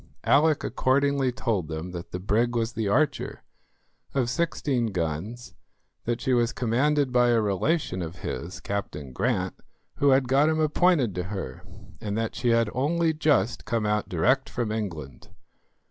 Alick 0.23 0.63
accordingly 0.63 1.31
told 1.31 1.67
them 1.67 1.91
that 1.91 2.09
the 2.09 2.19
brig 2.19 2.55
was 2.55 2.73
the 2.73 2.87
Archer, 2.87 3.43
of 4.15 4.31
sixteen 4.31 4.87
guns, 4.87 5.53
that 6.05 6.19
she 6.19 6.33
was 6.33 6.51
commanded 6.53 7.11
by 7.11 7.29
a 7.29 7.39
relation 7.39 8.01
of 8.01 8.15
his, 8.23 8.59
Captain 8.61 9.13
Grant, 9.13 9.53
who 9.97 10.09
had 10.09 10.27
got 10.27 10.49
him 10.49 10.59
appointed 10.59 11.13
to 11.13 11.25
her, 11.25 11.61
and 12.01 12.17
that 12.17 12.33
she 12.33 12.49
had 12.49 12.71
only 12.73 13.13
just 13.13 13.63
come 13.65 13.85
out 13.85 14.09
direct 14.09 14.49
from 14.49 14.71
England. 14.71 15.29